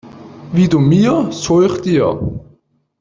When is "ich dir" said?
1.63-2.19